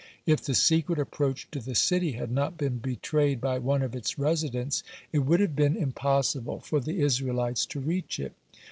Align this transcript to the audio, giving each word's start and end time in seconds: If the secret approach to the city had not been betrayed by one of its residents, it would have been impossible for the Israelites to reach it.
If 0.25 0.41
the 0.41 0.55
secret 0.55 0.97
approach 0.97 1.47
to 1.51 1.59
the 1.59 1.75
city 1.75 2.13
had 2.13 2.31
not 2.31 2.57
been 2.57 2.79
betrayed 2.79 3.39
by 3.39 3.59
one 3.59 3.83
of 3.83 3.95
its 3.95 4.17
residents, 4.17 4.81
it 5.11 5.19
would 5.19 5.39
have 5.41 5.55
been 5.55 5.77
impossible 5.77 6.59
for 6.59 6.79
the 6.79 6.99
Israelites 7.01 7.67
to 7.67 7.79
reach 7.79 8.19
it. 8.19 8.33